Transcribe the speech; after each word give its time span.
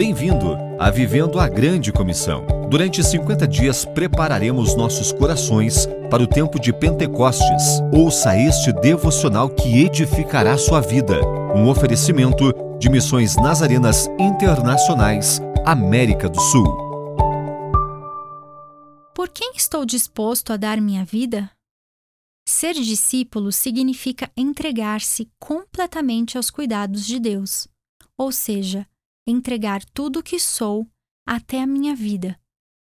Bem-vindo 0.00 0.56
a 0.78 0.90
Vivendo 0.90 1.38
a 1.38 1.46
Grande 1.46 1.92
Comissão. 1.92 2.46
Durante 2.70 3.04
50 3.04 3.46
dias 3.46 3.84
prepararemos 3.84 4.74
nossos 4.74 5.12
corações 5.12 5.86
para 6.08 6.22
o 6.22 6.26
tempo 6.26 6.58
de 6.58 6.72
Pentecostes. 6.72 7.82
Ouça 7.92 8.34
este 8.34 8.72
devocional 8.72 9.50
que 9.50 9.84
edificará 9.84 10.56
sua 10.56 10.80
vida. 10.80 11.20
Um 11.54 11.68
oferecimento 11.68 12.50
de 12.78 12.88
Missões 12.88 13.36
Nazarenas 13.36 14.06
Internacionais, 14.18 15.38
América 15.66 16.30
do 16.30 16.40
Sul. 16.40 16.64
Por 19.14 19.28
quem 19.28 19.52
estou 19.54 19.84
disposto 19.84 20.50
a 20.50 20.56
dar 20.56 20.80
minha 20.80 21.04
vida? 21.04 21.50
Ser 22.48 22.72
discípulo 22.72 23.52
significa 23.52 24.30
entregar-se 24.34 25.28
completamente 25.38 26.38
aos 26.38 26.50
cuidados 26.50 27.04
de 27.04 27.20
Deus, 27.20 27.68
ou 28.16 28.32
seja, 28.32 28.86
entregar 29.30 29.84
tudo 29.86 30.18
o 30.18 30.22
que 30.22 30.38
sou 30.38 30.86
até 31.26 31.60
a 31.60 31.66
minha 31.66 31.94
vida. 31.94 32.38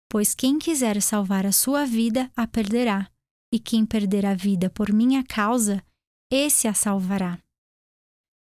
Pois 0.08 0.34
quem 0.34 0.58
quiser 0.58 1.00
salvar 1.00 1.46
a 1.46 1.52
sua 1.52 1.84
vida 1.84 2.30
a 2.34 2.46
perderá, 2.46 3.10
e 3.52 3.58
quem 3.58 3.86
perder 3.86 4.26
a 4.26 4.34
vida 4.34 4.70
por 4.70 4.92
minha 4.92 5.22
causa, 5.22 5.84
esse 6.30 6.66
a 6.66 6.74
salvará. 6.74 7.38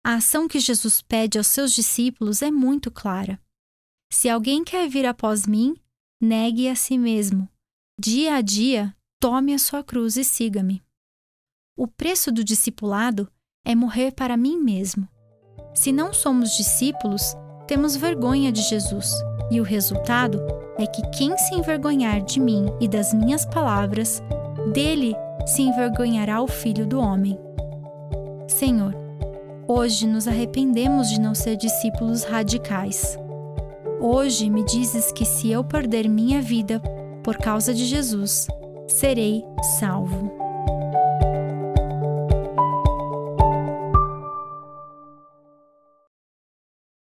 A 0.04 0.14
ação 0.14 0.46
que 0.46 0.60
Jesus 0.60 1.02
pede 1.02 1.38
aos 1.38 1.46
seus 1.48 1.72
discípulos 1.72 2.42
é 2.42 2.50
muito 2.50 2.90
clara. 2.90 3.40
Se 4.12 4.28
alguém 4.28 4.62
quer 4.62 4.88
vir 4.88 5.04
após 5.04 5.46
mim, 5.46 5.74
negue 6.20 6.68
a 6.68 6.76
si 6.76 6.96
mesmo. 6.96 7.48
Dia 7.98 8.36
a 8.36 8.40
dia, 8.40 8.94
tome 9.20 9.52
a 9.52 9.58
sua 9.58 9.82
cruz 9.82 10.16
e 10.16 10.24
siga-me. 10.24 10.82
O 11.76 11.86
preço 11.88 12.30
do 12.30 12.44
discipulado 12.44 13.30
é 13.64 13.74
morrer 13.74 14.12
para 14.12 14.36
mim 14.36 14.58
mesmo. 14.58 15.08
Se 15.74 15.92
não 15.92 16.12
somos 16.12 16.56
discípulos, 16.56 17.34
temos 17.66 17.96
vergonha 17.96 18.52
de 18.52 18.62
Jesus, 18.62 19.12
e 19.50 19.60
o 19.60 19.64
resultado 19.64 20.40
é 20.78 20.86
que 20.86 21.02
quem 21.10 21.36
se 21.36 21.54
envergonhar 21.54 22.20
de 22.22 22.40
mim 22.40 22.66
e 22.80 22.88
das 22.88 23.12
minhas 23.12 23.44
palavras, 23.44 24.22
dele 24.72 25.14
se 25.46 25.62
envergonhará 25.62 26.40
o 26.42 26.46
Filho 26.46 26.86
do 26.86 26.98
Homem. 26.98 27.38
Senhor, 28.48 28.94
hoje 29.66 30.06
nos 30.06 30.26
arrependemos 30.26 31.08
de 31.08 31.20
não 31.20 31.34
ser 31.34 31.56
discípulos 31.56 32.24
radicais. 32.24 33.18
Hoje 34.00 34.50
me 34.50 34.64
dizes 34.64 35.10
que 35.12 35.24
se 35.24 35.50
eu 35.50 35.64
perder 35.64 36.08
minha 36.08 36.40
vida 36.40 36.80
por 37.22 37.36
causa 37.36 37.72
de 37.72 37.84
Jesus, 37.84 38.46
serei 38.86 39.44
salvo. 39.78 40.45